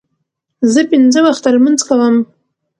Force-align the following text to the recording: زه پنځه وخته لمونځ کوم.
زه 0.73 0.81
پنځه 0.91 1.19
وخته 1.27 1.47
لمونځ 1.55 1.79
کوم. 1.87 2.15